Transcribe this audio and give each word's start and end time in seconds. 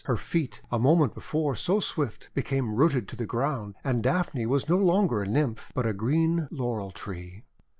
Her 0.05 0.17
feet, 0.17 0.61
a 0.71 0.79
moment 0.79 1.13
before 1.13 1.55
so 1.55 1.79
swift, 1.79 2.31
became 2.33 2.73
rooted 2.73 3.07
to 3.09 3.15
the 3.15 3.27
ground. 3.27 3.75
And 3.83 4.01
Daphne 4.01 4.47
was 4.47 4.67
no 4.67 4.77
longer 4.77 5.21
a 5.21 5.27
Nymph, 5.27 5.71
but 5.75 5.85
a 5.85 5.93
green 5.93 6.47
Laurel 6.49 6.89
Tree. 6.89 7.43